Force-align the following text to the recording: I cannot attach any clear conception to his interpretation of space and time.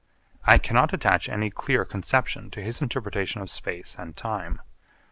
I 0.47 0.57
cannot 0.57 0.93
attach 0.93 1.29
any 1.29 1.51
clear 1.51 1.85
conception 1.85 2.49
to 2.53 2.61
his 2.63 2.81
interpretation 2.81 3.39
of 3.39 3.51
space 3.51 3.95
and 3.99 4.17
time. 4.17 4.59